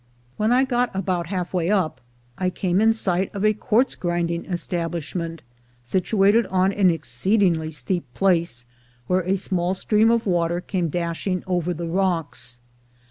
[0.35, 2.01] When I had got about half way up,
[2.35, 5.43] I came in sight of a quartz grinding establishment,
[5.83, 8.65] situated on an ex ceedingly steep place,
[9.05, 12.59] where a small stream of water came dashing over the rocks.